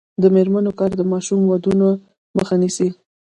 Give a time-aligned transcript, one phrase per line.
[0.21, 1.87] د میرمنو کار د ماشوم ودونو
[2.37, 2.89] مخه نیسي.